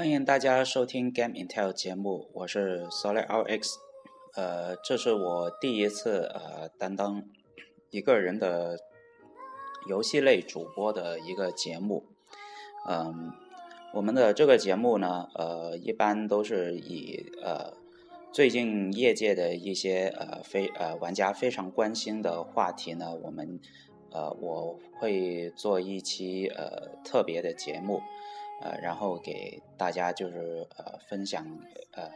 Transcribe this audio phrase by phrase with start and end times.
[0.00, 3.74] 欢迎大家收听 Game Intel 节目，我是 Solid RX。
[4.34, 7.22] 呃，这是我第一次呃担当
[7.90, 8.78] 一个人的
[9.86, 12.06] 游戏类主播的一个节目。
[12.88, 13.30] 嗯，
[13.92, 17.74] 我们的这个节目呢，呃，一般都是以呃
[18.32, 23.60] 最近业界的一些呃非呃玩家非常关心的话题呢，我们
[24.12, 28.00] 呃我会做一期呃特别的节目。
[28.60, 31.44] 呃，然后给大家就是呃分享，
[31.92, 32.10] 呃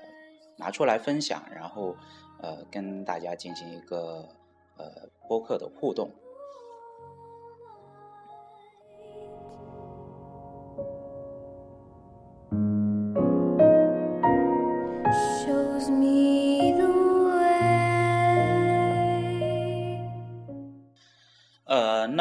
[0.57, 1.97] 拿出来分享，然后
[2.41, 4.29] 呃跟大家进行一个
[4.77, 6.11] 呃播客的互动。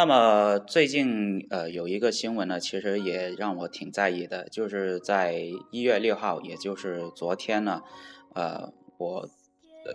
[0.03, 7.81] 那么最近呃有一个新闻呢，其实也让我挺在意的，就是在一月六号，也就是昨天呢，
[8.35, 9.29] 呃，我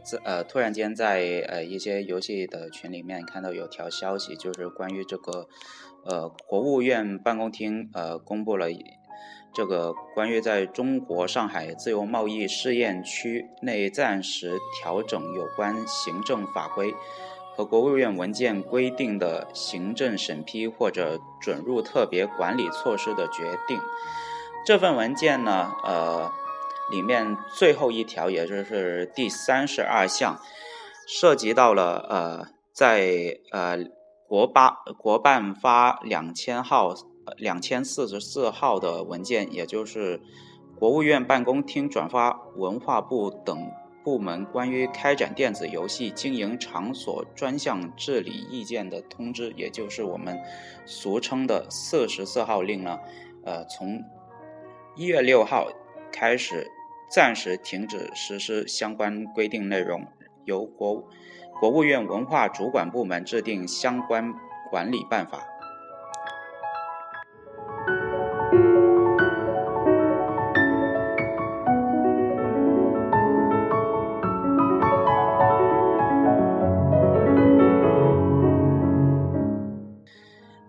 [0.03, 5.47] 在呃突然间在呃一些游戏的群里面看到有条消息，就是关于这个
[6.07, 8.69] 呃国务院办公厅呃公布了
[9.53, 16.95] 这个关于在中国上海自由贸易试验区内暂时调整有关行政法规。
[17.59, 23.81] 和国务院文件规定的行政审批或者准入特别管理措施的决定，
[24.65, 26.31] 这份文件呢，呃，
[26.89, 30.39] 里面最后一条，也就是第三十二项，
[31.09, 33.79] 涉及到了呃，在呃
[34.29, 36.95] 国八国办发两千号
[37.37, 40.21] 两千四十四号的文件，也就是
[40.79, 43.69] 国务院办公厅转发文化部等。
[44.09, 50.41] 部门关于开展电子游戏经营场所专项治理意见的通知，也就是我们
[50.87, 52.99] 俗称的四十四号令呢，
[53.45, 54.03] 呃，从
[54.97, 55.69] 一月六号
[56.11, 56.71] 开始
[57.11, 60.07] 暂时停止实施相关规定内容，
[60.47, 61.07] 由国
[61.61, 64.33] 国务院文化主管部门制定相关
[64.71, 65.45] 管理办法。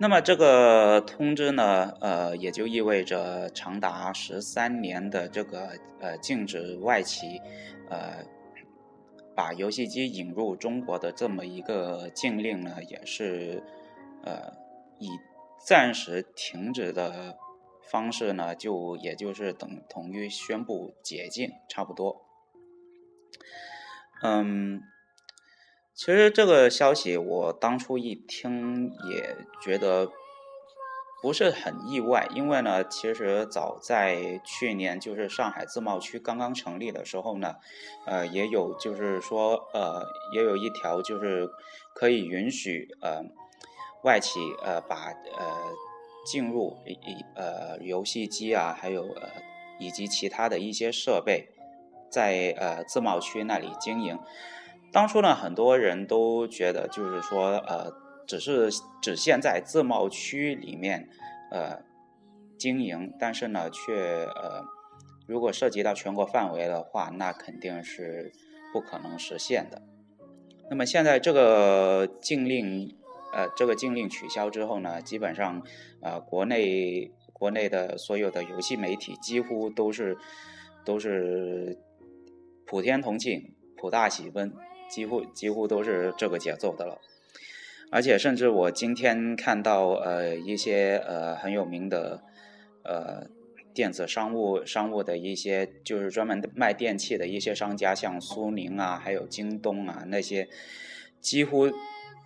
[0.09, 7.39] 那么这个通知呢，呃，也就意味着长达十三年的这个呃禁止外企，
[7.91, 8.25] 呃，
[9.35, 13.61] 把游戏机引入中国的这么一个禁令呢，也是
[14.23, 14.51] 呃
[14.97, 15.11] 以
[15.63, 17.37] 暂时停止的
[17.83, 22.25] 方式呢，就也就是等同于宣布解禁，差不多，
[24.23, 24.81] 嗯。
[25.99, 30.09] 其实这个消息我当初一听也觉得
[31.21, 37.55] 不是很意外，因为呢，其实早在去年就是上海自贸区刚刚成立的时候呢，
[38.05, 40.01] 呃，也有就是说呃，
[40.33, 41.49] 也有一条就是
[41.93, 43.21] 可以允许呃
[44.05, 45.45] 外企呃把呃
[46.25, 46.95] 进入一
[47.35, 49.29] 呃游戏机啊，还有呃
[49.81, 51.49] 以及其他的一些设备
[52.09, 54.17] 在呃自贸区那里经营。
[54.91, 57.93] 当初呢，很多人都觉得，就是说，呃，
[58.25, 58.69] 只是
[59.01, 61.07] 只限在自贸区里面，
[61.51, 61.83] 呃，
[62.57, 64.63] 经营，但是呢，却呃，
[65.27, 68.31] 如果涉及到全国范围的话，那肯定是
[68.73, 69.81] 不可能实现的。
[70.71, 72.95] 那么现在这个禁令，
[73.31, 75.61] 呃，这个禁令取消之后呢，基本上，
[76.01, 80.17] 呃，国内国内的所有的游戏媒体几乎都是
[80.83, 81.77] 都是
[82.65, 84.51] 普天同庆，普大喜奔。
[84.89, 86.99] 几乎几乎都是这个节奏的了，
[87.91, 92.23] 而且甚至我今天看到呃一些呃很有名的
[92.83, 93.27] 呃
[93.73, 100.49] 电子商务商务的一些就是专门卖电器的一些商家，像苏宁啊，还有京东啊那些，
[101.21, 101.69] 几乎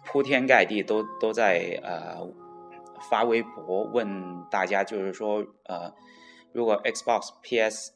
[0.05, 2.27] 铺天盖地都都在呃
[3.09, 5.93] 发微博问大家，就是说呃
[6.53, 7.91] 如果 Xbox、PS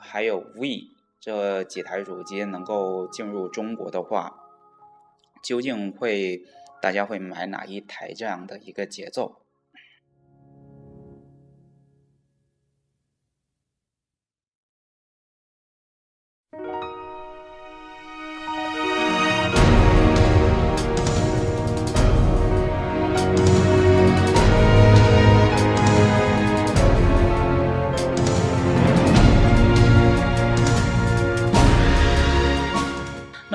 [0.00, 0.88] 还有 V。
[1.24, 4.40] 这几台主机能够进入中国的话，
[5.40, 6.42] 究竟会
[6.80, 8.12] 大家会买哪一台？
[8.12, 9.41] 这样的一个节奏。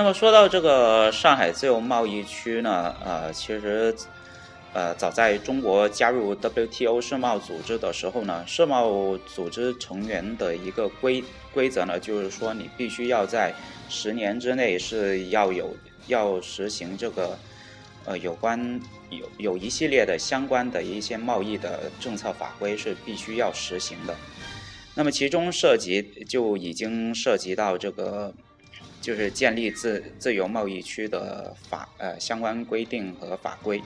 [0.08, 3.94] 么说到这个上海自由贸易区呢，呃，其实，
[4.72, 11.22] 呃，早在中国加入 WTO 世贸组织的时候呢，世贸组织成员的一个规
[11.54, 13.54] 规则呢，就是说你必须要在
[13.90, 15.76] 十年之内是要有
[16.08, 17.38] 要实行这个
[18.06, 24.16] 呃有关有有一系列的相关的一些贸易的政策法规是必须要实行的。
[24.96, 28.34] 那么其中涉及就已经涉及到这个。
[29.08, 33.82] 就是建立自自由贸易区的法呃相关规定和法规。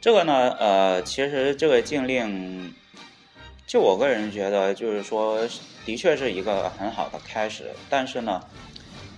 [0.00, 2.74] 这个呢，呃，其实这个禁令，
[3.68, 5.48] 就我个人觉得，就是说，
[5.86, 8.42] 的确是一个很好的开始，但是呢，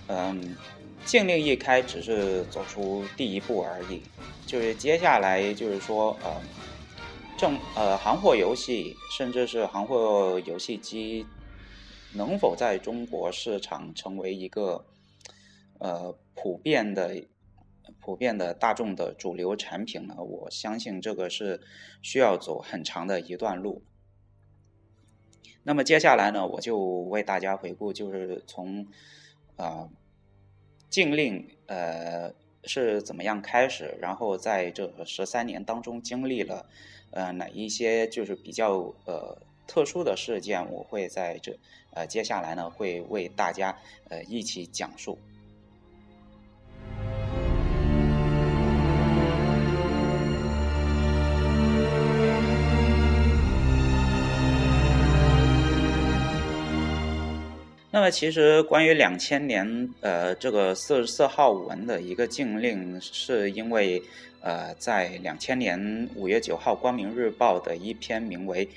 [0.09, 0.55] 嗯。
[1.05, 4.01] 禁令一开，只是走出第一步而已，
[4.47, 6.41] 就是接下来就是说，呃，
[7.37, 11.23] 正呃，行货游戏，甚至是行货游戏机，
[12.13, 14.83] 能否在中国市场成为一个
[15.77, 17.23] 呃普遍的、
[18.01, 20.15] 普遍的大众的主流产品呢？
[20.17, 21.61] 我相信这个是
[22.01, 23.83] 需要走很长的一段路。
[25.61, 28.87] 那么接下来呢，我就为大家回顾，就是从
[29.55, 29.87] 啊。
[30.95, 32.33] 禁令呃
[32.63, 33.97] 是怎么样开始？
[33.99, 36.65] 然后在这十三年当中经历了
[37.11, 39.37] 呃哪一些就是比较呃
[39.67, 40.71] 特殊的事件？
[40.71, 41.59] 我会在这
[41.91, 43.77] 呃接下来呢会为大家
[44.07, 45.19] 呃一起讲述。
[57.95, 64.03] 那么，其实关于两千年呃这个四十四号文的一个禁令，是因为
[64.41, 68.65] 呃在两千年五月九号《光明日报》的一篇名为《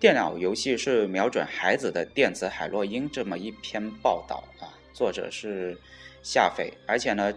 [0.00, 5.76] 电脑游戏是瞄准孩子的电子海洛因》这么一篇报道啊，作者是
[6.22, 7.30] 夏斐，而且呢，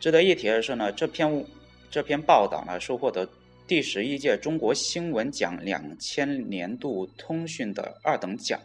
[0.00, 1.44] 值得一提的是呢，这篇
[1.90, 3.28] 这篇报道呢是获得
[3.66, 8.58] 第十一届中国新闻奖两千年度通讯的二等奖。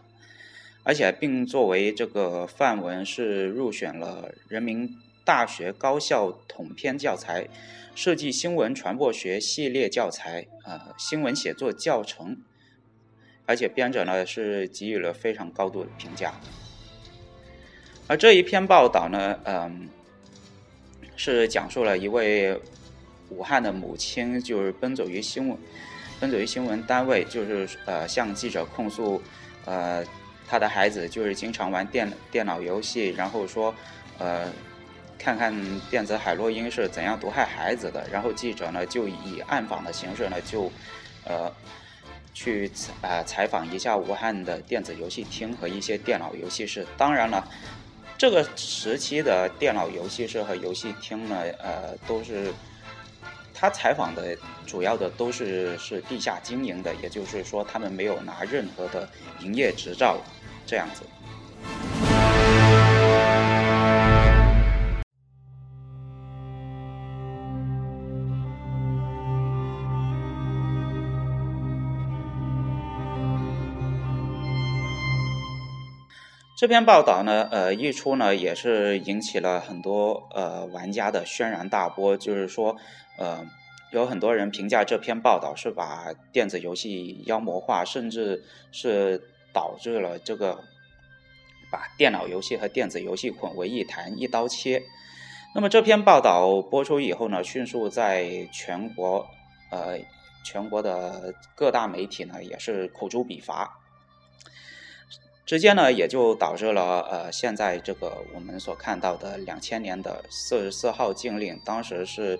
[0.86, 7.48] 而且并作为这个范文是入选了人民大学高校统编教材、
[7.96, 12.38] 设计新闻传播学系列教材、呃新闻写作教程，
[13.46, 16.34] 而且编者呢是给予了非常高度的评价。
[18.08, 19.88] 而这一篇报道呢，嗯，
[21.16, 22.60] 是讲述了一位
[23.30, 25.58] 武汉的母亲，就是奔走于新闻，
[26.20, 29.22] 奔走于新闻单位，就是呃向记者控诉，
[29.64, 30.06] 呃。
[30.54, 33.74] 他的孩子就是经常玩电电脑游戏，然后说，
[34.20, 34.54] 呃，
[35.18, 35.52] 看看
[35.90, 38.08] 电子海洛因是怎样毒害孩子的。
[38.12, 40.72] 然后记者呢就以暗访的形式呢就，
[41.26, 41.52] 呃，
[42.36, 42.72] 去
[43.02, 46.86] 呃采访一下武汉的电子游戏厅和一些电脑游戏室。
[47.00, 47.50] 当然了，
[48.16, 52.54] 这个时期的电脑游戏室和游戏厅呢，呃，都是
[53.56, 59.10] 他采访的主要的都是是地下经营的，也就是说他们没有拿任何的
[59.40, 60.22] 营业执照。
[60.66, 61.04] 这样子。
[76.56, 82.16] 这篇报道呢，呃，一出呢，也是引起了很多呃玩家的轩然大波。
[82.16, 82.78] 就是说，
[83.18, 83.46] 呃，
[83.92, 89.30] 有很多人评价这篇报道是把电子游戏妖魔化，甚至是。
[89.54, 90.64] 导致了这个
[91.72, 94.84] 把电脑游戏和电子游戏混为一谈，一刀切。
[95.56, 99.28] 那么这篇报道播出以后呢，迅速在全国
[99.70, 100.00] 呃
[100.44, 103.80] 全国的各大媒体呢也是口诛笔伐，
[105.46, 112.40] 直接呢也就导致了呃现在这个我们所看到的两千年的四十四号禁令，当时是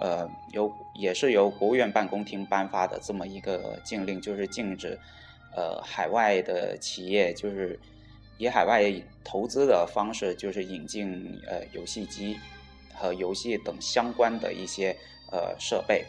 [0.00, 4.98] 呃由也是由国务院办公厅颁发的这么一个禁令，就是禁止。
[5.56, 7.78] 呃，海外的企业就是
[8.38, 8.92] 以海外
[9.22, 12.36] 投资的方式，就是引进呃游戏机
[12.92, 14.96] 和游戏等相关的一些
[15.30, 16.04] 呃设备。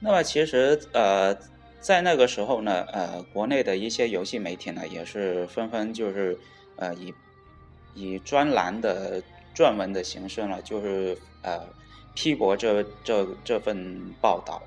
[0.00, 1.36] 那么其实呃，
[1.80, 6.36] 在那个时候呢，呃，国内的一些游戏媒体呢，也是纷纷就是。
[6.76, 7.14] 呃，以
[7.94, 9.22] 以专栏的
[9.54, 11.66] 撰文的形式呢，就是呃
[12.14, 14.62] 批驳这这这份报道。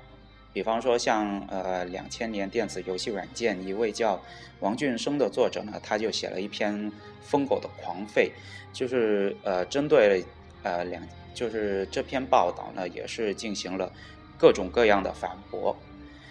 [0.52, 4.20] 比方说像呃两千年电子游戏软件一位叫
[4.58, 6.74] 王俊生的作者呢，他就写了一篇
[7.22, 8.28] 《疯狗的狂吠》，
[8.72, 10.24] 就是呃针对
[10.64, 11.00] 呃两
[11.32, 13.92] 就是这篇报道呢，也是进行了
[14.36, 15.76] 各种各样的反驳，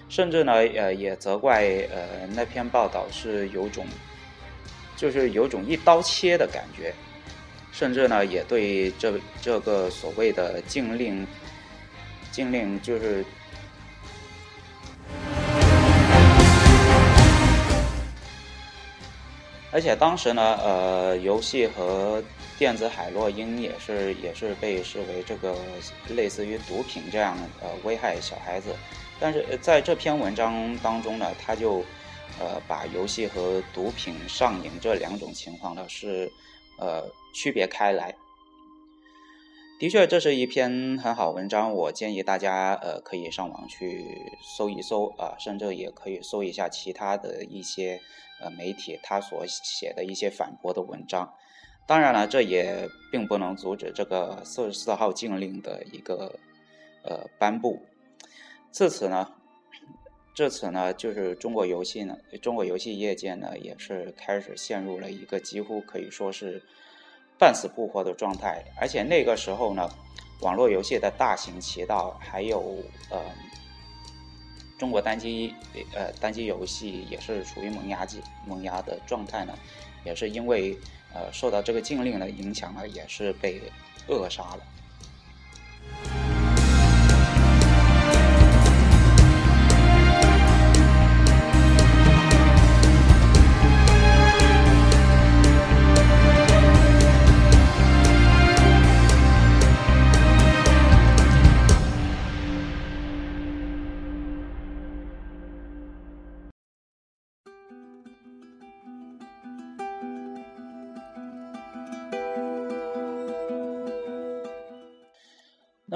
[0.09, 3.86] 甚至呢呃也责怪呃那篇报道是有种
[4.99, 6.93] 就是有种一刀切的感觉，
[7.71, 11.25] 甚至呢也对这这个所谓的禁令
[12.33, 13.23] 禁令就是。
[19.71, 22.21] 而且当时呢，呃，游戏和
[22.57, 25.55] 电子海洛因也是也是被视为这个
[26.09, 28.75] 类似于毒品这样呃危害小孩子。
[29.17, 31.85] 但是在这篇文章当中呢，他就
[32.39, 36.31] 呃把游戏和毒品上瘾这两种情况呢是
[36.77, 38.15] 呃区别开来。
[39.79, 44.03] 的确，这是一篇很好文章，我建议大家呃可以上网去
[44.41, 48.01] 搜一搜啊，甚至也可以搜一下其他的一些
[48.41, 51.33] 呃媒体他所写的一些反驳的文章。
[51.88, 56.38] 当然了，这也并不能阻止这个四十四号禁令的一个
[57.03, 57.81] 呃颁布。
[58.69, 59.31] 自此呢，
[60.33, 66.62] 至此呢，就是中国游戏呢，中国游戏业界呢也是开始陷入了一个几乎可以说是。
[67.41, 69.89] 半死不活的状态，而且那个时候呢，
[70.41, 73.17] 网络游戏的大行其道，还有呃，
[74.77, 75.55] 中国单机
[75.95, 79.57] 呃单机游戏也是处于萌芽期萌芽的状态呢，
[80.03, 80.77] 也是因为
[81.13, 83.62] 呃受到这个禁令的影响呢，也是被
[84.09, 84.59] 扼杀了。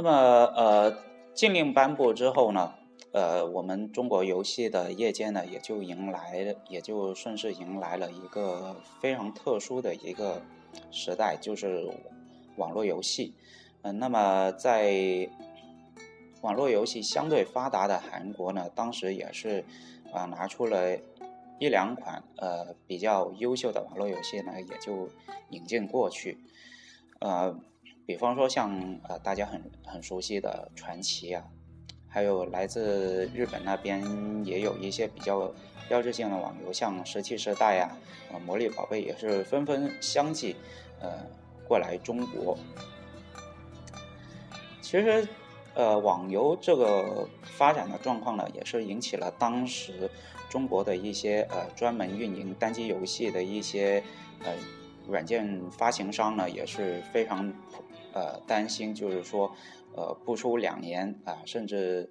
[0.03, 0.98] 那么，呃，
[1.33, 2.74] 禁令颁布之后呢，
[3.13, 10.41] 呃，我们中国游戏的业界呢，也就迎来，也就顺势迎来了一个非常特殊的一个
[10.91, 11.89] 时代，就是
[12.57, 13.33] 网络游戏。
[13.83, 15.29] 嗯，那么在
[16.41, 19.63] 网络游戏相对发达的韩国呢，当时也是
[20.12, 20.98] 啊，拿出了
[21.60, 25.07] 一两款呃比较优秀的网络游戏呢，也就
[25.51, 26.38] 引进过去，
[27.22, 27.57] 呃。
[28.05, 28.69] 比方说像
[29.07, 31.43] 呃大家很很熟悉的传奇啊，
[32.07, 34.03] 还有来自日本那边
[34.45, 35.50] 也有一些比较
[35.88, 37.95] 标志性的网游，像石器时代呀、
[38.31, 40.55] 呃魔力宝贝也是纷纷相继
[41.00, 41.12] 呃
[41.65, 42.57] 过来中国。
[44.81, 45.25] 其实
[45.74, 50.10] 呃网游这个发展的状况呢，也是引起了当时
[50.50, 54.03] 中国的一些呃专门运营单机游戏的一些
[54.43, 54.53] 呃
[55.07, 57.53] 软件发行商呢，也是非常。
[58.13, 59.51] 呃，担心就是说，
[59.96, 62.10] 呃，不出两年啊，甚至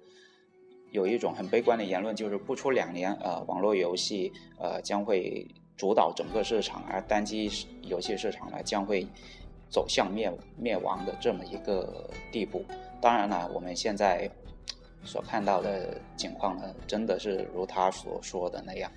[0.91, 7.49] 有一种很悲观的言论，就是不出两年，呃，网络游戏呃将会主导整个市场，而单机
[7.81, 9.07] 游戏市场呢将会
[9.69, 12.63] 走向灭灭亡的这么一个地步。
[13.01, 14.29] 当然了，我们现在
[15.03, 18.91] 所看到的情况呢，真的是如他所说的那样。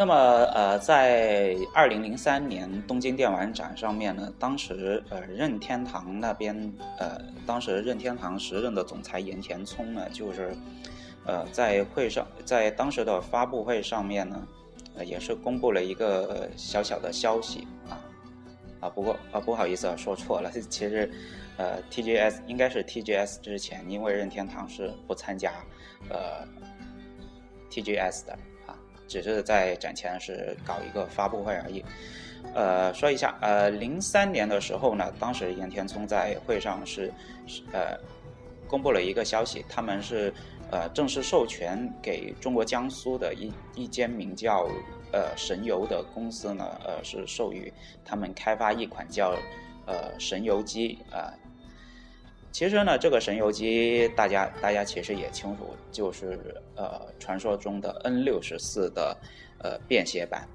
[0.00, 0.14] 那么，
[0.54, 6.56] 呃在二零零三年东京电玩展上面呢，当时呃任天堂那边
[6.96, 10.56] 呃，当时任天堂时任的总裁岩田聪呢，就是
[11.26, 14.48] 呃在会上，在当时的发布会上面呢，
[14.96, 18.00] 呃也是公布了一个小小的消息啊
[18.80, 21.10] 啊，不过啊不好意思啊，说错了， 其实
[21.58, 25.52] 呃 TGS 应该是 TGS 之前，因为任天堂是不参加
[26.08, 26.48] 呃
[27.70, 28.38] TGS 的。
[29.10, 31.84] 只是在展前是搞一个发布会而已。
[32.54, 37.12] 呃，说一下，呃，零三年的时候呢，当时岩田聪在会上是，
[37.72, 37.98] 呃，
[38.68, 40.32] 公布了一个消息，他们是
[40.70, 44.68] 呃正式授权给中国江苏的一一间名叫
[45.12, 47.70] 呃神游的公司呢，呃是授予
[48.04, 49.34] 他们开发一款叫
[49.86, 51.34] 呃神游机啊。
[52.52, 56.38] 其实呢，这个神游机，大家大家其实也清楚，就是
[56.76, 59.16] 呃传说中的 N 六十四的
[59.58, 60.46] 呃便携版。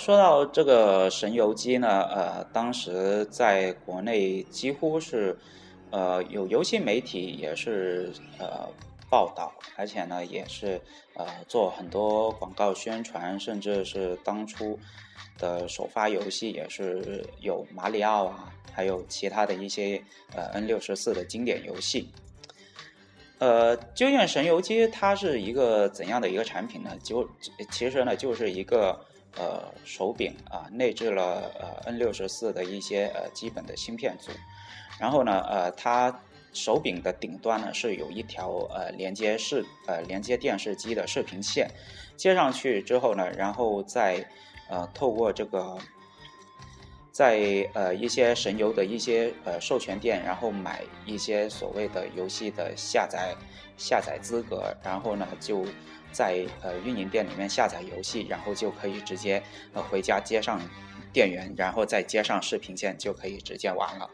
[0.00, 5.36] 说到这个神游机呢，呃，当时在国内几乎是，
[5.90, 8.66] 呃，有游戏媒体也是呃
[9.10, 10.80] 报道，而且呢也是
[11.16, 14.78] 呃做很多广告宣传，甚至是当初
[15.36, 20.02] 的首发游戏也是有马里奥啊，还有其他的一些
[20.34, 22.08] 呃 N 六十四的经典游戏。
[23.36, 26.90] 呃，究竟神游机它是一个怎样的一个产品呢？
[27.02, 27.28] 就
[27.70, 28.98] 其实呢就是一个。
[29.36, 34.32] 呃，手柄啊，内置了呃 N 六十四的一些呃基本的芯片组，
[34.98, 36.20] 然后呢，呃，它
[36.52, 41.70] 手柄的顶端呢是有一条呃连接视呃连接电视机的视频线，
[42.16, 44.28] 接上去之后呢，然后再
[44.68, 45.78] 呃透过这个，
[47.12, 53.34] 在呃一些神游的一些呃授权店，然后买一些所谓的游戏的下载
[53.76, 55.64] 下载资格，然后呢就。
[56.12, 60.60] 在呃运营店里面下载游戏，然后就可以直接呃回家接上
[61.12, 64.10] 电源，然后再接上视频线，就可以直接玩了。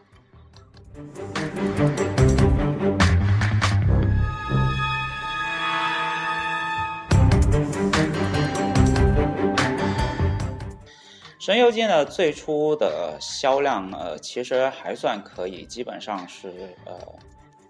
[11.38, 16.98] 神游机呢，最初的销量呃其实还算可以，基本上是呃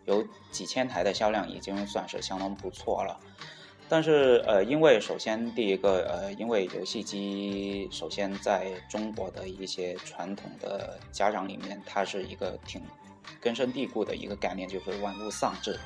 [0.07, 3.21] 有几千台的销量，已经算是相当不错了。
[3.89, 12.83] 但是，呃，因为首先第一个，呃，因为游戏机首先在中国的一些传统的家长里面，它是一个挺
[13.41, 15.79] 根深蒂固的一个概念，就是玩物丧志。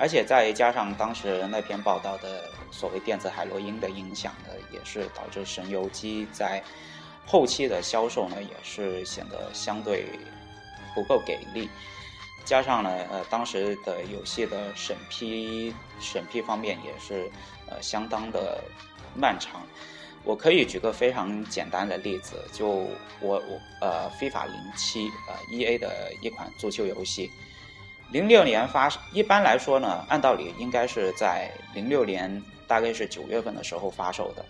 [0.00, 6.62] 而且再加上当时那篇报道的所谓电子海洛因的影响呢，也是导致神游机在
[7.24, 10.06] 后期的销售呢，也是显得相对
[10.94, 11.68] 不够给力。
[12.48, 17.30] 加上呢，呃，当时的游戏的审批审批方面也是，
[17.68, 18.64] 呃，相当的
[19.14, 19.60] 漫长。
[20.24, 22.88] 我可以举个非常简单的例子，就我
[23.20, 27.30] 我呃非法零七，呃，E A 的一款足球游戏，
[28.10, 34.42] 零六年发，一般来说呢，按道理应该是在零六年大概是九月份的时候发售的。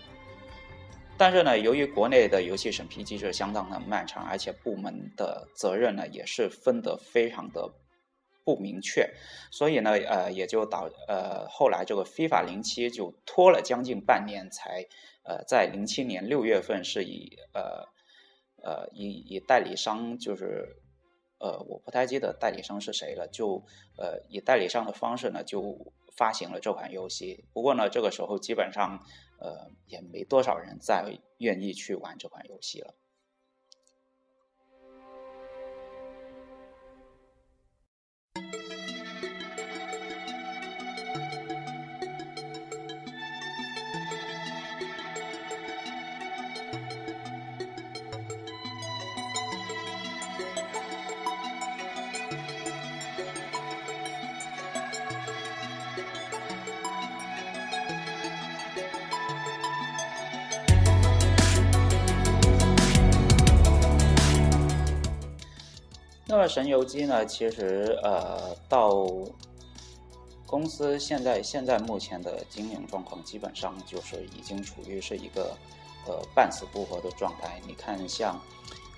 [1.16, 7.68] 但是呢，由于国内的游戏审批机制相当的漫长，而且部门的责任呢也是分得非常的。
[8.48, 9.12] 不明确，
[9.50, 14.86] 所以呢，呃，也就导呃后来这个非法零七就拖了将近半年，才
[15.22, 17.84] 呃在零七年六月份是以呃
[18.64, 20.80] 呃以以代理商就是
[21.38, 23.62] 呃我不太记得代理商是谁了，就
[23.98, 27.44] 呃以代理商的方式呢就发行了这款游戏。
[27.52, 28.98] 不过呢，这个时候基本上
[29.38, 32.94] 呃也没多少人再愿意去玩这款游戏了。
[66.48, 67.24] 神游机呢？
[67.26, 69.06] 其实呃，到
[70.46, 75.54] 公司现在现在目前的经营状况，基本上就是已经处于是一个
[76.06, 77.60] 呃半死不活的状态。
[77.66, 78.40] 你看，像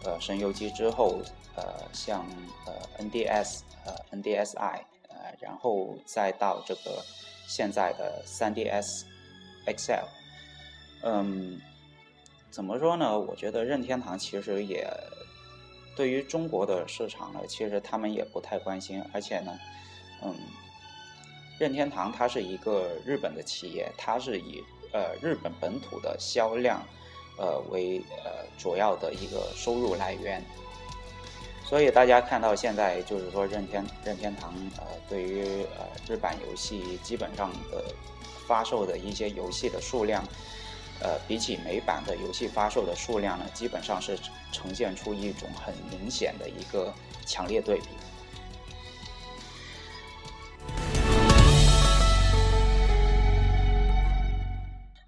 [0.05, 1.19] 呃神游机之后，
[1.57, 2.25] 呃像
[2.67, 2.73] 呃
[3.05, 7.05] NDS 呃 NDSI 呃，然后再到这个
[7.49, 9.03] 现在的 3DS
[9.67, 10.05] Excel，
[11.03, 11.61] 嗯，
[12.51, 13.19] 怎么说呢？
[13.19, 14.89] 我觉得任天堂其实也。
[15.97, 19.59] 对于中国的市场呢，其实他们也不太关心，而且呢，
[20.23, 20.35] 嗯，
[21.59, 26.81] 任天堂它是一个日本的企业，它是以呃日本本土的销量
[27.37, 30.43] 呃为呃主要的一个收入来源，
[31.65, 37.85] 所以大家看到现在就是说任天任天堂呃对于呃日版游戏基本上的
[38.47, 40.25] 发售的一些游戏的数量。
[41.03, 44.19] 呃，比起美版的游戏发售的数量呢，基本上是
[44.53, 46.93] 呈现出一种很明显的一个
[47.27, 47.89] 强烈对比。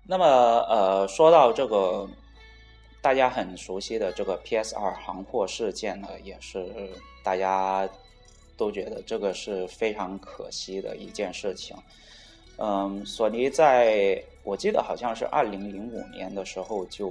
[0.04, 2.06] 那么，呃，说到这个
[3.00, 6.70] 大家很熟悉的这个 PS 二行货事件呢，也是
[7.22, 7.88] 大家
[8.56, 11.74] 都觉得这个是非常可惜的一件事情。
[12.64, 17.08] 嗯，索尼在我记得好像是二零零五年的时候就，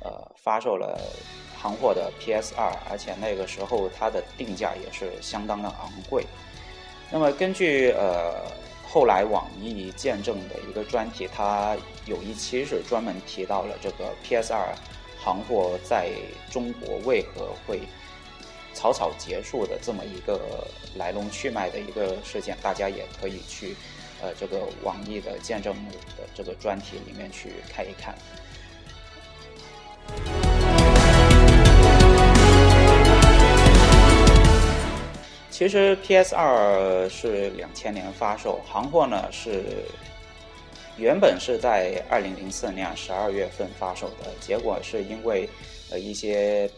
[0.00, 0.96] 呃，发售了
[1.60, 6.24] 行货的 PS 二，而且那个时候它的定价也是相当的昂贵。
[7.10, 8.32] 那么根据呃
[8.88, 14.72] 后来网易见证的一个专题，它有一期是专门提到了这个 PS 二
[15.18, 16.12] 行货在
[16.48, 17.80] 中国为何会
[18.72, 23.74] 草草结束的这么一个来龙去脉的一个事件，大家也可以去
[24.22, 25.74] 呃这个网易的见证
[26.16, 28.14] 的这个专题里面去看一看。
[35.50, 39.64] 其实 PS 二是两千年发售，行货呢是
[40.98, 45.48] 原本是在二零零四年十二月份发售的，结果是因为
[45.90, 46.70] 呃一些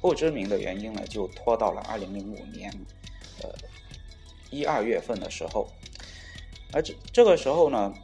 [0.00, 2.70] 不知名的原因呢，就拖到了二零零五年
[3.42, 3.48] 呃
[4.50, 5.66] 一二月份的时候，
[6.72, 7.94] 而这这个时候呢，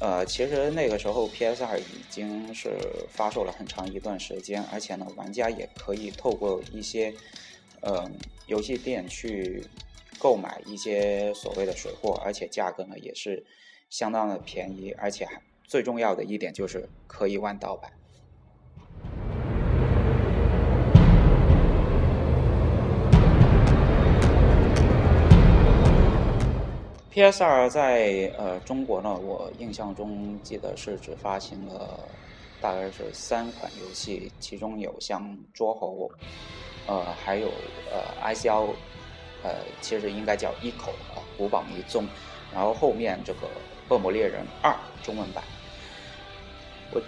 [0.00, 2.76] 呃其实那个时候 PS 二已经是
[3.08, 7.14] 发售了很长一段时间，而且呢玩家也可以透过一些。
[7.86, 9.62] 嗯，游戏店去
[10.18, 13.44] 购买一些所谓的水货，而且价格呢也是
[13.90, 17.92] 相当的便宜，而且还最重要的一点就是可以玩盗版。
[27.14, 32.08] PS 二在呃中国呢，我印象中记得是只发行了
[32.60, 35.22] 大概是三款游戏，其中有像
[35.52, 36.10] 《捉猴》。
[36.88, 37.46] 呃，还有
[37.92, 38.74] 呃，I C L，
[39.44, 42.04] 呃，其实应该叫一口啊，古堡迷踪，
[42.52, 43.46] 然后后面这个
[43.90, 44.72] 《恶魔猎人二》
[45.06, 45.44] 中文版，
[46.90, 47.00] 我《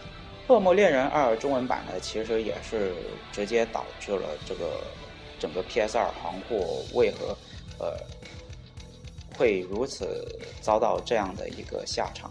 [0.47, 2.95] 恶魔猎人二》中文版呢，其实也是
[3.33, 4.85] 直接导致了这个
[5.41, 7.37] 整个 P S 二行货为何
[7.81, 7.99] 呃
[9.37, 10.27] 会如此
[10.61, 12.31] 遭到这样的一个下场。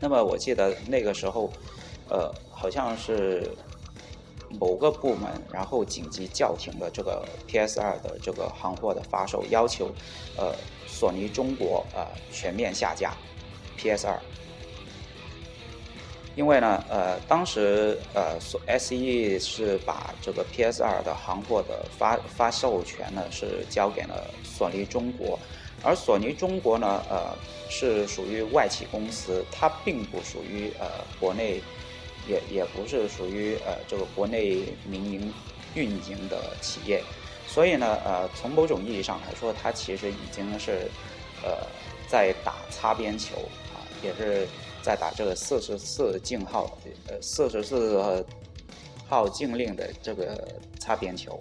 [0.00, 1.50] 那么我记得那个时候，
[2.08, 3.48] 呃，好像是。
[4.58, 9.90] 某个部门，然后紧急叫停了这个 PS2 的这个行货的发售，要求，
[10.38, 10.54] 呃，
[10.86, 13.12] 索尼中国呃全面下架
[13.78, 14.16] PS2，
[16.34, 18.40] 因为呢，呃，当时呃
[18.78, 25.38] ，SE 是把这个 PS2 的行货的发发售权呢是交给了索尼中国，
[25.84, 27.36] 而索尼中国呢，呃，
[27.70, 30.86] 是属于外企公司，它并不属于呃
[31.20, 31.62] 国内。
[32.28, 35.32] 也也不是属于呃这个国内民营
[35.74, 37.02] 运营的企业，
[37.46, 40.90] 所以呢呃从某种意义上来说，它其实已经是
[41.42, 41.66] 呃
[42.06, 43.36] 在打擦边球
[43.72, 44.46] 啊，也是
[44.82, 48.22] 在打这个四十四禁号呃四十四
[49.08, 50.46] 号禁令的这个
[50.78, 51.40] 擦边球。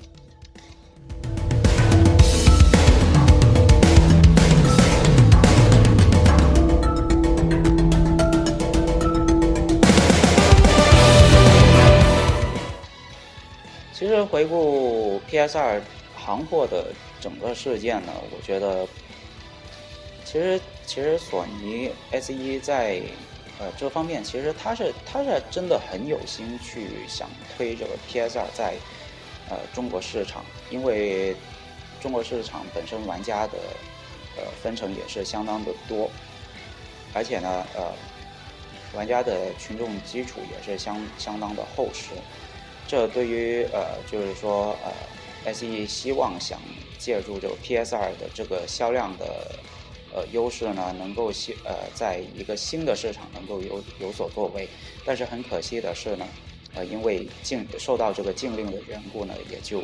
[14.07, 15.83] 其实回顾 PS 二
[16.15, 18.87] 行货的整个事件呢，我觉得，
[20.23, 23.01] 其实其实索尼 S 一在
[23.59, 28.75] 呃这方面，其实他是他是真的很有心去想推这个 PS 二在
[29.49, 31.35] 呃中国市场，因为
[32.01, 33.57] 中国市场本身玩家的
[34.37, 36.09] 呃分成也是相当的多，
[37.13, 37.91] 而且呢呃
[38.93, 42.11] 玩家的群众基础也是相相当的厚实。
[42.88, 46.58] 这对于呃，就是说呃，SE 希望想
[46.97, 49.60] 借助这个 PS2 的这个销量的
[50.13, 54.67] 呃优势呢，能够新呃，在一个新的市场能够有有所作为。
[55.06, 56.26] 但是很可惜的是呢，
[56.76, 59.80] 呃，因为禁受到这个禁令的缘故呢，也就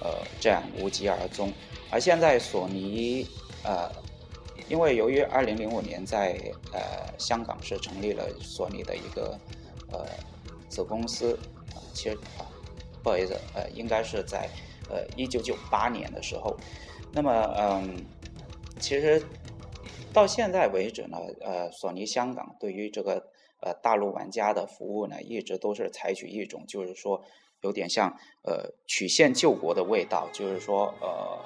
[0.00, 1.52] 呃这样无疾而终。
[1.90, 3.26] 而现在索尼
[3.64, 3.90] 呃，
[4.68, 6.40] 因为由于2005年在
[6.72, 6.80] 呃
[7.18, 9.38] 香港是成立了索尼的一个
[9.90, 10.06] 呃
[10.74, 11.38] 子公司。
[11.92, 12.18] 其实，
[13.02, 14.48] 不好意思，呃，应该是在
[14.90, 16.56] 呃一九九八年的时候。
[17.12, 18.04] 那么，嗯，
[18.80, 19.22] 其实
[20.12, 27.22] 到现在为止呢，呃，索尼香港对于这个呃大陆玩家的服务呢，一直都是采取一种就是说
[27.60, 28.10] 有点像
[28.42, 31.38] 呃曲线救国的味道，就是说呃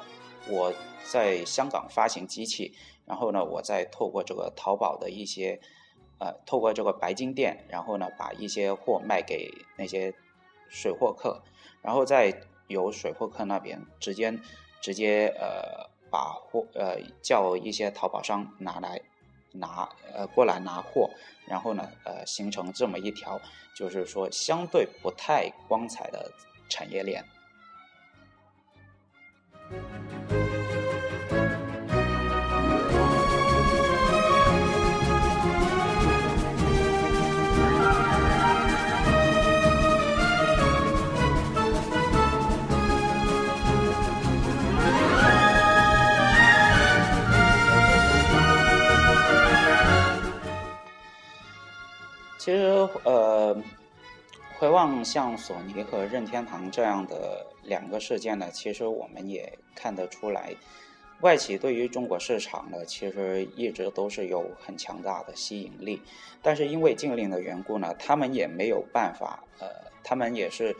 [0.50, 0.72] 我
[1.04, 5.60] 在香港发行机器，然后呢，我再透过这个淘宝的一些
[6.18, 10.14] 呃透过这个白金店，然后呢把一些货卖给那些。
[10.70, 11.42] 水货客，
[11.80, 14.38] 然后再由水货客那边直接
[14.82, 19.00] 直接呃把货呃叫一些淘宝商拿来
[19.52, 21.08] 拿呃过来拿货，
[21.46, 23.40] 然后呢呃形成这么一条
[23.74, 26.30] 就是说相对不太光彩的
[26.68, 27.24] 产业链。
[52.48, 53.54] 其实，呃，
[54.58, 60.54] 回望像索尼和任天堂这样的两个事件呢，其实我们也看得出来，
[61.20, 66.00] 外企对于中国市场呢，其实一直都是有很强大的吸引力。
[66.40, 69.68] 但是因为禁令的缘故呢，他们也没有办法，呃，
[70.02, 70.74] 他们也是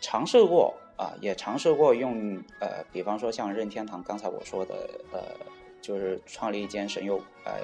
[0.00, 5.20] 尝试过啊，也尝试过用呃，比方说像任天堂刚才我说的，呃，
[5.82, 7.54] 就是创立一间神游呃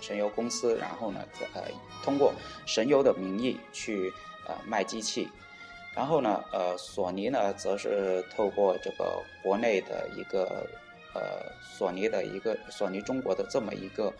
[0.00, 1.20] 神游公司，然后呢，
[1.54, 1.62] 呃，
[2.02, 2.32] 通过
[2.66, 4.12] 神游的名义去。
[4.46, 5.28] 呃，卖机器，
[5.94, 10.66] 然后呢，呃，索尼呢，则是透过这个国内的一个
[11.14, 14.12] 呃，索尼的一个索尼中国的这么一个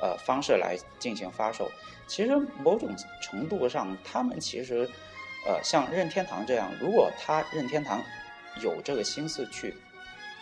[0.00, 1.68] 呃方式来进行发售。
[2.06, 4.88] 其实某种程度上，他们其实
[5.48, 8.00] 呃，像任天堂这样，如果他任天堂
[8.62, 9.74] 有这个心思去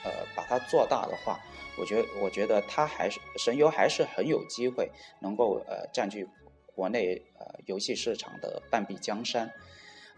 [0.05, 1.41] 呃把它做大的话，
[1.79, 6.29] 我觉我觉得他还是神游还是很有机会能够呃占据。
[6.77, 9.49] 国内呃游戏市场的半壁江山，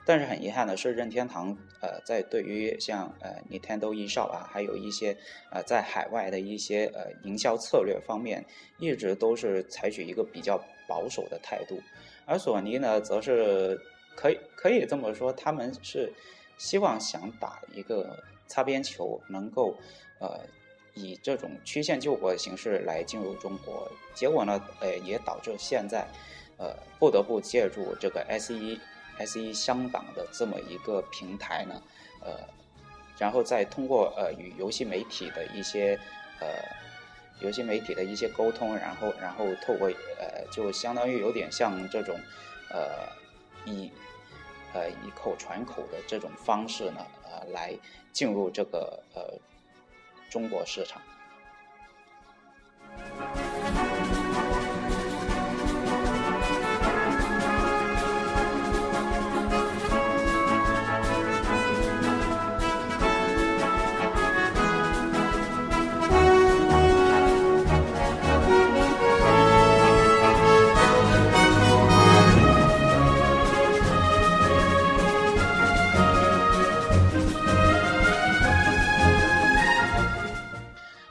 [0.07, 5.14] 但是很遗憾的是，任天堂呃在对于像呃 Nintendo eShop 啊，还有一些
[5.51, 8.42] 呃在海外的一些呃营销策略方面，
[8.79, 11.79] 一直都是采取一个比较保守的态度，
[12.25, 13.79] 而索尼呢，则是
[14.14, 16.11] 可以可以这么说，他们是
[16.57, 19.77] 希望想打一个擦边球，能够
[20.21, 20.40] 呃
[20.97, 26.05] 以这种曲线救国的形式来进入中国，结果呢，呃也导致现在。
[26.59, 28.81] 呃，不得不借助这个 SE
[29.27, 31.83] SE 香港的这么一个平台呢，
[32.23, 32.33] 呃，
[33.19, 36.01] 然后再通过呃与游戏媒体的一些
[36.41, 36.47] 呃
[37.41, 42.19] 游戏媒体的一些沟通，然后然后透过呃就相当于有点像这种
[42.71, 43.07] 呃
[43.67, 43.93] 以
[44.73, 47.77] 呃以口传口的这种方式呢，呃来
[48.15, 49.39] 进入这个呃
[50.29, 51.01] 中国市场。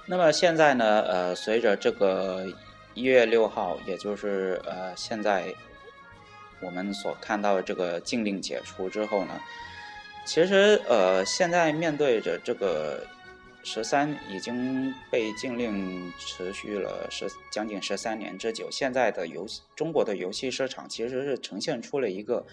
[0.08, 1.02] 那么现在呢？
[1.02, 2.46] 呃，随着这个
[2.94, 5.52] 一月六号，也就是呃现在
[6.62, 9.41] 我们所看到的这个禁令解除之后呢，
[10.24, 13.04] 其实呃现在面对着这个
[13.63, 22.46] 十三已经被禁令持续了十将近十三年之久，现在的游中国的游戏市场其实是呈现出了一个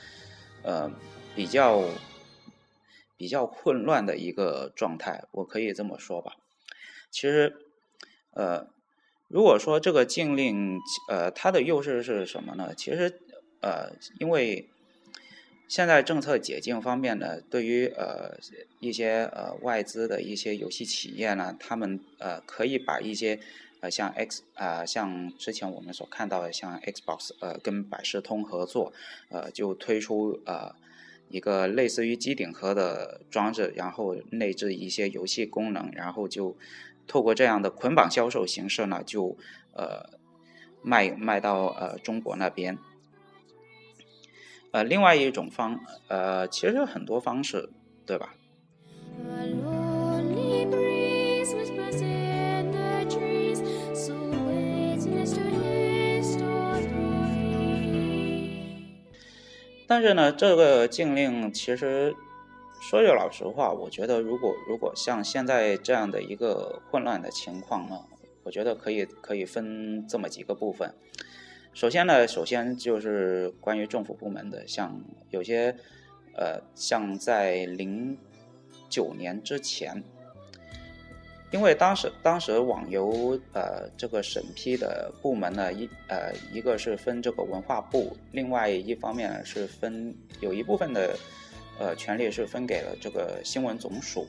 [0.62, 0.90] 呃
[1.36, 1.84] 比较
[3.18, 6.32] 比较混乱的一个状态，我可以这么说吧。
[7.12, 7.54] 其实，
[8.32, 8.66] 呃，
[9.28, 12.74] 如果说这个禁令，呃，它的优势是什么呢？
[12.74, 13.20] 其实，
[13.60, 14.66] 呃，因为
[15.68, 18.38] 现在政策解禁方面呢，对于呃
[18.80, 23.38] 一些呃外资的一些游戏企业呢，他们呃可以把一些
[23.80, 28.92] 呃像 X 啊，像之前我们所看到的像 Xbox 呃跟百事通合作，
[29.28, 30.74] 呃就推出呃
[31.28, 36.56] 一个类似于机顶盒的装置，然后内置一些游戏功能，然后就。
[37.06, 39.36] 透过这样的捆绑销售形式呢，就
[39.74, 40.18] 呃
[40.82, 42.78] 卖卖到呃中国那边。
[44.70, 47.70] 呃，另外一种方呃，其实很多方式，
[48.06, 48.34] 对吧？
[59.86, 62.16] 但是呢，这个禁令其实。
[62.82, 67.96] 说句老实话，我觉得如果如果像现在这样的一个混乱的情况呢，
[68.42, 70.92] 我觉得可以可以分这么几个部分。
[71.72, 75.72] 首先呢，首先就是关于政府部门的，像有些
[76.34, 78.18] 呃，像在零
[78.88, 80.02] 九年之前，
[81.52, 91.16] 因为当时当时网游呃这个审批的部门呢一呃一个是分这个文化部，另外一方面是分有一部分的。
[91.82, 94.28] 呃，权力是分给了这个新闻总署，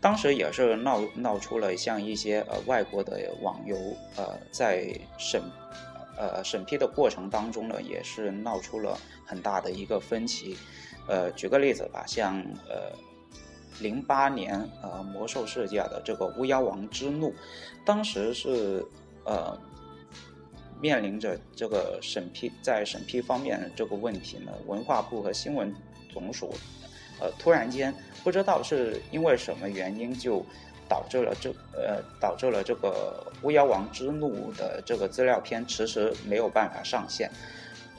[0.00, 3.76] 当时也是闹闹出了像一些呃外国的网游，
[4.16, 5.40] 呃，在审
[6.18, 10.56] 呃审批的过程当中呢，也是闹出了很大的一个分歧。
[11.06, 12.90] 呃，举个例子吧，像呃
[13.78, 17.32] 零八年呃魔兽世界的这个巫妖王之怒，
[17.84, 18.84] 当时是
[19.24, 19.56] 呃
[20.80, 25.72] 面临着这个审批在审批方面这个问题呢，文化部和新闻。
[26.12, 26.54] 总署，
[27.20, 30.44] 呃，突然间不知道是因为什么原因，就
[30.88, 37.30] 导致了这呃导致了这个《巫妖王之怒》的这个资料片迟迟没有办法上线，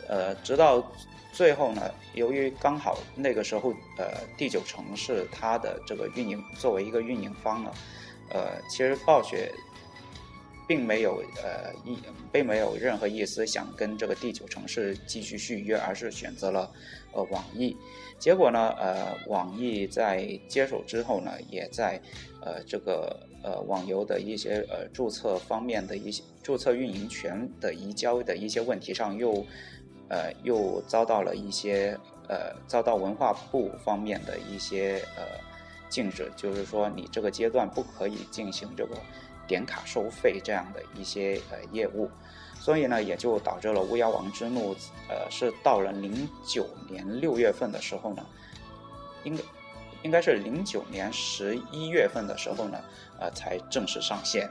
[0.08, 0.92] 呃，直到
[1.32, 7.72] 最后呢，由于刚好那个时候，呃，第九城市它的这个运营作为一个运营方呢，
[8.30, 9.52] 呃，其实暴雪
[10.68, 11.98] 并没有呃一
[12.32, 16.72] 并没有任何意思想跟这个第九城市继续续约，而是选择了
[17.14, 17.76] 呃网易。
[18.20, 22.02] 结果呢，呃，网易在接手之后呢，也在
[22.42, 29.46] 呃这个呃网游的一些呃注册方面的一些注册运营权的移交的一些问题上又。
[30.10, 31.98] 呃，又遭到了一些
[32.28, 35.24] 呃，遭到文化部方面的一些呃
[35.90, 38.96] 禁止，就是说你这个阶段不可以进行这个
[39.48, 42.12] 点卡收费这样的一些呃业务，
[42.64, 44.74] 所以呢，也就导致了巫妖王之怒，
[45.10, 48.26] 呃，是到了零九年六月份的时候呢，
[49.26, 49.44] 应该
[50.04, 52.80] 应该是零九年十一月份的时候呢，
[53.20, 54.50] 呃，才正式上线。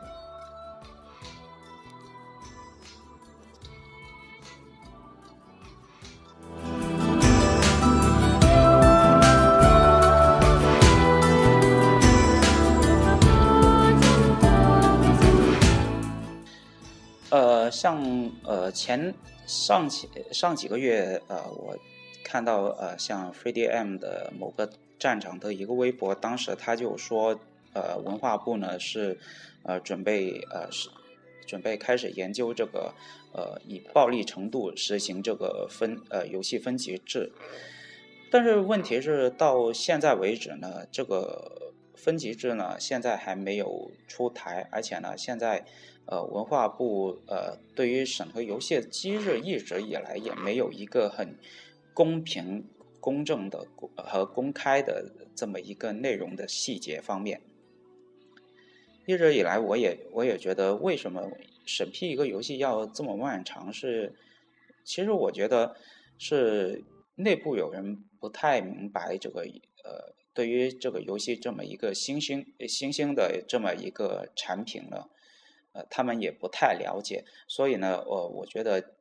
[17.72, 19.12] 像呃前
[19.46, 21.76] 上几上几个月呃我
[22.22, 27.40] 看到呃像 FreeDM 的某个站长的一个微博，当时他就说
[27.72, 29.18] 呃文化部呢是
[29.64, 30.90] 呃准备呃是
[31.46, 32.94] 准备开始研究这个
[33.32, 37.32] 呃以暴力程度实行这个分呃游戏分级制，
[38.30, 45.64] 但是问题是到现在为止呢这个分级制呢现在还没有出台，而且呢现在。
[46.06, 51.38] 呃，文化部呃，对于审核游戏的机制一直以来也没有一个很
[51.94, 52.64] 公平、
[53.00, 57.40] 公正的和公开的这么一个内容的细节方面。
[59.06, 61.30] 一直以来，我也我也觉得，为什么
[61.64, 63.72] 审批一个游戏要这么漫长？
[63.72, 64.12] 是，
[64.84, 65.74] 其实我觉得
[66.18, 66.84] 是
[67.14, 69.40] 内部有人不太明白这个
[69.84, 75.08] 呃，对于这个游戏这么一个新兴新兴的这么一个产品呢。
[75.72, 78.94] 呃，他们也不太了解，所以呢，我我觉得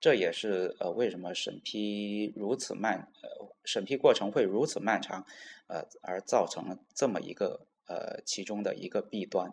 [0.00, 5.24] 这也是呃为什么审批如此慢，呃审批过程会如此漫长，
[5.68, 9.52] 呃而造成了这么一个呃其中的一个弊端。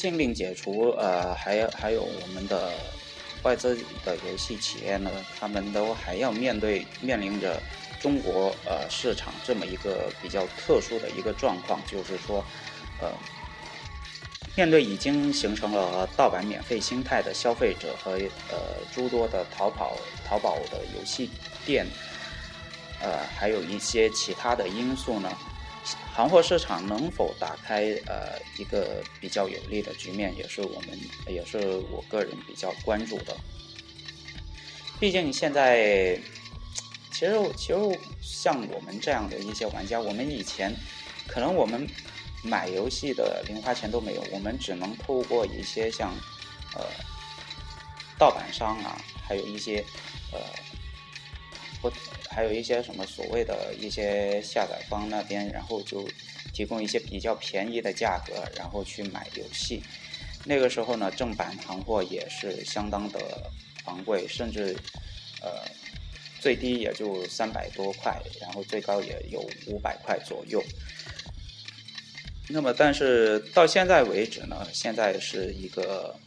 [0.00, 2.72] 禁令解除，呃，还有还有我们的
[3.42, 7.60] 外资的游戏企业呢，他们都还要面对面临着
[8.00, 12.42] 中国呃市场这么一个比较特殊的一个状况，就是说，
[12.98, 13.12] 呃，
[14.56, 18.12] 面对已经形成了盗版免费心态的消费者和
[18.48, 21.28] 呃诸多的淘宝淘宝的游戏
[21.66, 21.86] 店，
[23.02, 25.30] 呃，还有一些其他的因素呢。
[26.20, 30.88] 行货市场能否打开呃一个比较有利的局面，也是我们
[31.26, 31.58] 也是
[31.90, 33.34] 我个人比较关注的。
[34.98, 36.20] 毕竟现在，
[37.10, 40.76] 其实其实像我们这样的一些玩家，我们以前
[41.26, 41.88] 可能我们
[42.44, 46.12] 买游戏的零花钱都没有，我们只能透过一些像
[46.74, 46.84] 呃
[48.18, 49.82] 盗版商啊，还有一些
[50.32, 50.38] 呃。
[51.80, 51.90] 不，
[52.28, 56.06] 还有一些什么所谓的一些下载方那边，然后就
[56.52, 59.82] 提供一些比较便宜的价格，然后去买游戏。
[60.44, 63.50] 那个时候呢，正版行货也是相当的
[63.84, 64.76] 昂贵，甚至
[65.42, 65.62] 呃
[66.40, 70.62] 最低也就三百多块，然后最高也有五百块左右。
[72.48, 76.18] 那么，但是到现在为止呢，现在是一个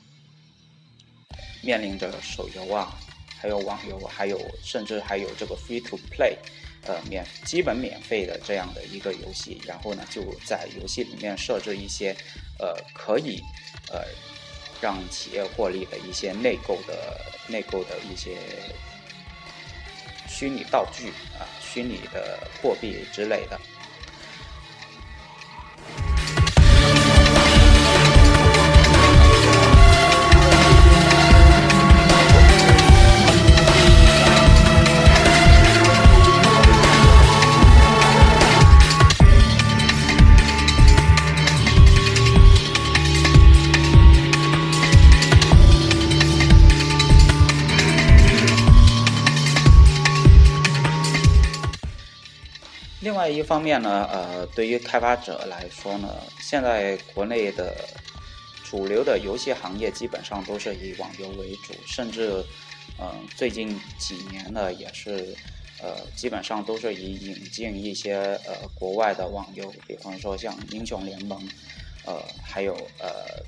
[1.61, 2.97] 面临着手游啊。
[3.43, 6.33] 还有网游，还有甚至还有这个 free to play，
[6.87, 12.15] 呃，免基本免费的这样的一个游戏，然后呢，就在游戏里面设置一些，
[12.57, 13.43] 呃，可以
[13.91, 14.01] 呃
[14.79, 17.19] 让企业获利的一些内购的
[17.49, 18.37] 内购的一些
[20.25, 23.59] 虚拟道具啊，虚拟的货币之类的。
[53.23, 58.01] 外一方面呢，呃，对于开发者来说呢，现在国内的
[58.61, 62.45] 主流的游戏行业基本上都是以网游为主，甚至，
[62.97, 65.39] 嗯，最近几年呢，也是，
[65.77, 71.49] 呃，基本上都是以引进一些呃国外的网游，比方说像英雄联盟，
[72.01, 73.45] 呃，还有呃，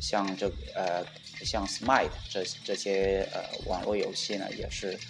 [0.00, 1.06] 像这呃
[1.44, 5.02] 像 Smite 这这些呃网络游戏呢，也是，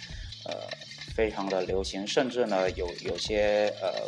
[0.43, 0.86] 呃。
[1.17, 4.07] 非常的流行，甚至呢，有有些呃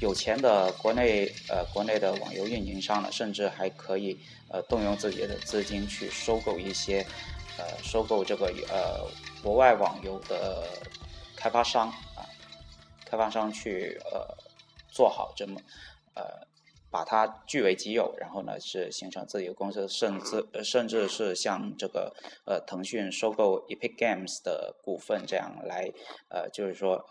[0.00, 4.16] 有钱的国内呃国内的网游运营商呢，甚至还可以
[4.48, 7.04] 呃动用自己的资金去收购一些
[7.58, 9.04] 呃收购这个呃
[9.42, 10.68] 国外网游的
[11.34, 12.22] 开发商啊，
[13.04, 14.24] 开发商去呃
[14.88, 15.60] 做好这么
[16.14, 16.48] 呃。
[16.90, 22.12] 把它据为己有，然后呢是形成自己的公司，甚至甚至是像这个
[22.44, 25.92] 呃腾讯收购 Epic Games 的股份这样来
[26.28, 27.06] 呃就是说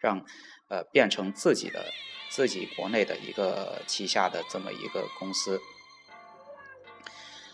[0.00, 0.24] 让
[0.68, 1.84] 呃变成自己的
[2.30, 5.60] 自己国内的一个旗下的这么一个公司。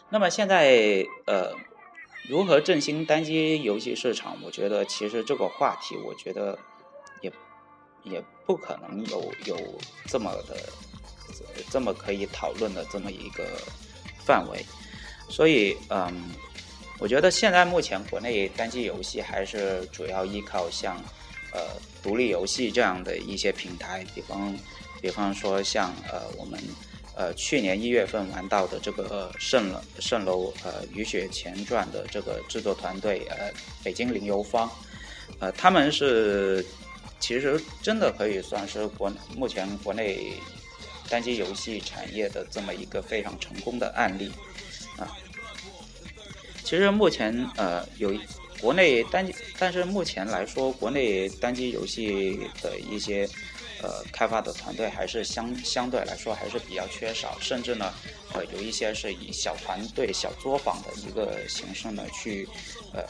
[0.09, 1.53] 那么现在呃
[2.31, 4.39] 如何振兴单机游戏市场？
[4.43, 6.59] 我觉得其实这个话题，我觉得
[7.21, 7.31] 也
[8.05, 9.57] 也不可能有有
[10.07, 10.57] 这么的。
[11.71, 13.45] 这么可以讨论的这么一个
[14.25, 14.65] 范围，
[15.31, 16.31] 所以嗯，
[16.99, 20.97] 我觉得现在目前国内单机游戏还是主要依靠像
[21.53, 24.59] 呃独立游戏这样的一些平台，比方
[25.01, 26.61] 比方说像呃我们
[27.17, 33.51] 呃去年一月份玩到的这个蜃楼蜃楼呃雨雪前传的这个制作团队呃
[33.83, 34.71] 北京零游方，
[35.39, 36.67] 呃他们是
[37.21, 40.35] 其实真的可以算是国目前国内。
[41.09, 44.31] 单机游戏产业的这么一个非常成功的案例
[44.99, 45.09] 啊，
[46.65, 48.13] 其实目前呃有
[48.61, 53.29] 国内单，但是目前来说，国内单机游戏的一些
[53.81, 57.95] 呃开发的团队还是相相对来说还是比较缺少，甚至呢
[58.35, 62.49] 呃有一些是以小团队小作坊的一个形式呢去
[62.93, 63.05] 呃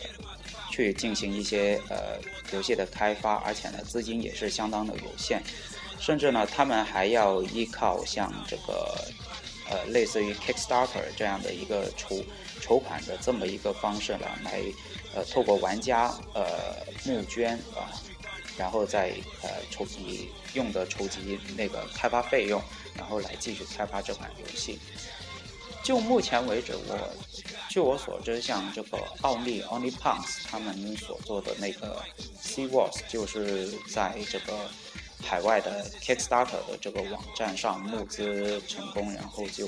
[0.70, 2.20] 去进行一些呃
[2.50, 5.42] 游戏的开发，而且呢资金也是相当的有限。
[6.00, 9.04] 甚至呢，他们还要依靠像这个，
[9.68, 12.24] 呃，类似于 Kickstarter 这样的一个筹
[12.60, 14.62] 筹款的这么一个方式呢，来，
[15.14, 16.46] 呃，透过玩家呃
[17.04, 17.90] 募捐啊，
[18.56, 22.62] 然后再呃筹集用的筹集那个开发费用，
[22.94, 24.78] 然后来继续开发这款游戏。
[25.82, 26.98] 就目前为止，我
[27.68, 32.02] 据我所知，像这个奥利 OnlyPunks 他们所做的那个
[32.42, 34.54] Sea Wars，就是在这个。
[35.22, 39.66] 海外的 Kickstarter 的这个网站上募资成功，然后就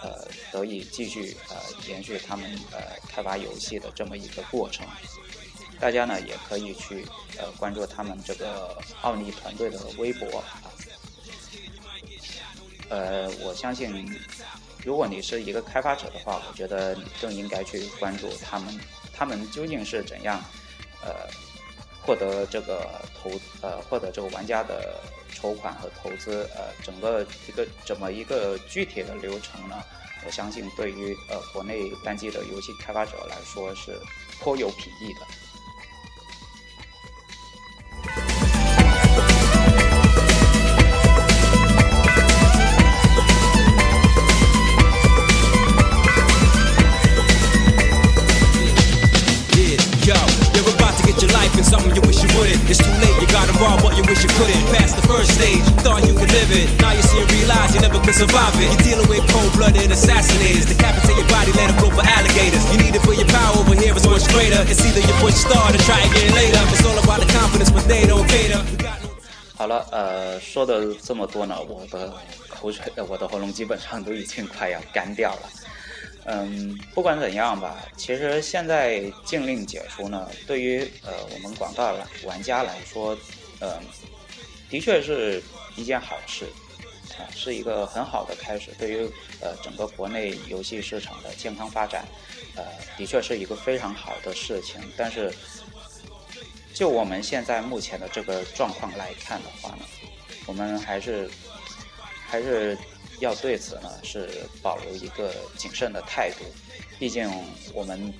[0.00, 2.78] 呃得以继续呃延续他们呃
[3.08, 4.86] 开发游戏的这么一个过程。
[5.78, 7.04] 大家呢也可以去
[7.36, 10.44] 呃关注他们这个奥尼团队的微博啊。
[12.88, 14.18] 呃，我相信
[14.84, 18.80] 如果你是一个开发者的话，我觉得你更应该去关注他们，
[19.12, 20.42] 他们究竟是怎样
[21.02, 21.28] 呃。
[22.04, 23.30] 获得这个投
[23.62, 25.00] 呃，获得这个玩家的
[25.32, 29.76] 筹款和投资，呃，整个一个怎么一个具体的流程呢，
[30.26, 33.98] 我相信对于呃国内单机的游戏开发者来说是
[34.40, 35.26] 颇有裨益的。
[69.72, 72.12] 了，呃，说的这么多呢，我的
[72.48, 75.50] 口水，我的喉咙基本上都已经快要干掉了。
[76.24, 81.94] 嗯，不管怎样吧，其实现在禁令解除呢，对于呃我们广大
[82.24, 83.16] 玩家来说，
[83.60, 83.80] 呃，
[84.68, 85.42] 的确是
[85.74, 86.44] 一件好事，
[87.18, 88.70] 啊，是一个很好的开始。
[88.78, 89.10] 对于
[89.40, 92.04] 呃整个国内游戏市场的健康发展，
[92.54, 92.64] 呃，
[92.96, 94.80] 的确是一个非常好的事情。
[94.96, 95.32] 但是，
[96.82, 99.84] 就我们现在目前的这个状况来看的话呢，
[100.46, 101.30] 我们还是
[102.26, 102.76] 还是。
[103.20, 104.28] 要对此呢是
[104.60, 106.38] 保留一个谨慎的态度，
[106.98, 107.30] 毕竟
[107.72, 108.12] 我们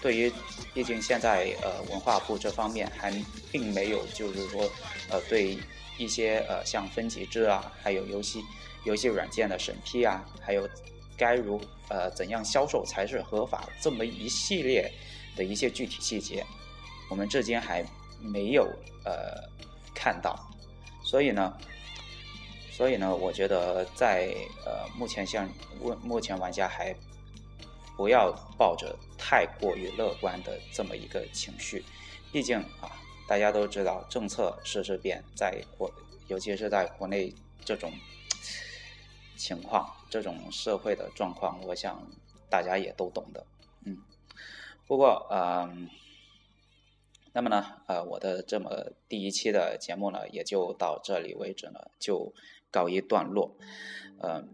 [0.00, 0.32] 对于，
[0.74, 3.14] 毕竟现在呃文化部这方面还
[3.52, 4.68] 并没有就是说
[5.08, 5.56] 呃对
[5.98, 8.42] 一些呃像分级制啊，还有游戏
[8.82, 10.68] 游戏软件的审批啊，还有
[11.16, 14.90] 该如呃怎样销售才是合法这么一系列
[15.36, 16.44] 的一些具体细节，
[17.12, 17.84] 我们至今还
[18.20, 18.64] 没有
[19.04, 19.52] 呃。
[19.94, 20.34] 看到。
[21.04, 21.56] 所以呢，
[22.72, 24.34] 所以呢，我觉得在
[24.64, 25.48] 呃目前像
[25.80, 26.96] 目目前玩家还
[27.96, 31.84] 不要抱着太过于乐观的这么一个情绪，
[32.32, 32.90] 毕竟啊，
[33.28, 35.88] 大家都知道政策时时变，在国
[36.26, 37.32] 尤其是在国内
[37.64, 37.92] 这种
[39.36, 42.02] 情况、这种社会的状况，我想
[42.48, 43.46] 大家也都懂的，
[43.84, 43.98] 嗯。
[44.86, 45.88] 不过，嗯。
[47.34, 52.34] 那么呢，呃，我的这么第一期的节目呢，也就到这里为止呢，就
[52.70, 53.56] 告一段落。
[54.20, 54.48] 嗯，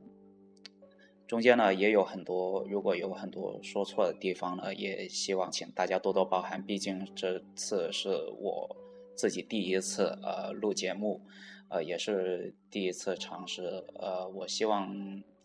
[1.27, 6.65] 中间呢也有很多，如果有很多说错的地方呢，也希望请大家多多包涵。
[6.65, 8.77] 毕竟这次是我
[9.17, 11.21] 自己第一次呃录节目，
[11.69, 13.85] 呃，也是第一次尝试。
[13.97, 14.89] 呃，我希望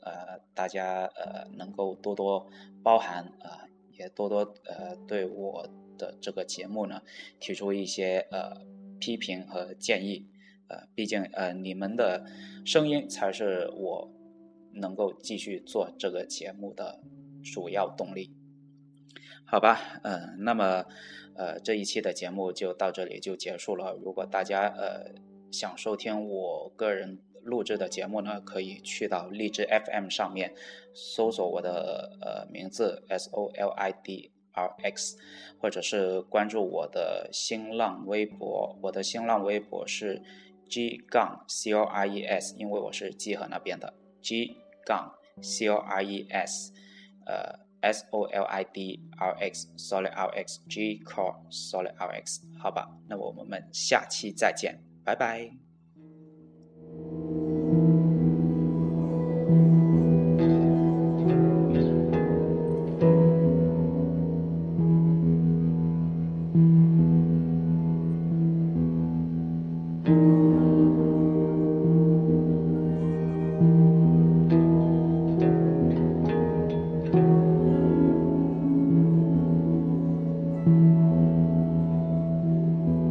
[0.02, 2.48] 呃大家呃能够多多
[2.84, 3.68] 包涵啊，
[3.98, 5.70] 也多多呃对我。
[5.96, 7.04] 的这个节目呢，
[7.40, 8.66] 提出一些呃
[9.00, 10.26] 批评和建议，
[10.68, 12.26] 呃，毕竟呃你们的
[12.66, 14.12] 声音才是我
[14.72, 17.00] 能够继续做这个节目的
[17.44, 18.34] 主要动力，
[19.46, 20.00] 好吧？
[20.02, 20.86] 嗯，那么
[21.36, 23.94] 呃这一期的节目就到这里就结束了。
[23.94, 25.14] 如果大家呃
[25.52, 30.54] 想收听我个人录制的节目呢，可以去到荔枝 FM 上面
[30.94, 34.32] 搜索我的呃名字 S O L I D。
[34.56, 35.18] R X，
[35.60, 40.22] 或者是关注我的新浪微博，我的新浪微博是
[40.70, 46.72] G 杠 C O R E S，因为我是集合那边的 G 杠 C O R E S，
[47.26, 55.73] 呃 S O L I D R X Solid R X G Core Solid R X，好吧，那我们下期再见，拜拜。